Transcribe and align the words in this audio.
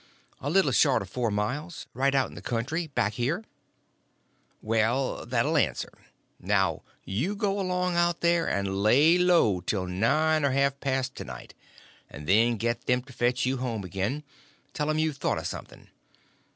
"A 0.39 0.49
little 0.49 0.71
short 0.71 1.03
of 1.03 1.11
four 1.11 1.29
miles—right 1.29 2.15
out 2.15 2.27
in 2.27 2.33
the 2.33 2.41
country, 2.41 2.87
back 2.87 3.13
here." 3.13 3.43
"Well, 4.59 5.27
that 5.27 5.45
'll 5.45 5.55
answer. 5.57 5.91
Now 6.39 6.81
you 7.05 7.35
go 7.35 7.59
along 7.59 7.95
out 7.97 8.21
there, 8.21 8.47
and 8.49 8.81
lay 8.81 9.19
low 9.19 9.59
till 9.61 9.85
nine 9.85 10.43
or 10.43 10.53
half 10.53 10.79
past 10.79 11.13
to 11.17 11.23
night, 11.23 11.53
and 12.09 12.25
then 12.25 12.57
get 12.57 12.87
them 12.87 13.03
to 13.03 13.13
fetch 13.13 13.45
you 13.45 13.57
home 13.57 13.83
again—tell 13.83 14.87
them 14.87 14.97
you've 14.97 15.17
thought 15.17 15.37
of 15.37 15.45
something. 15.45 15.87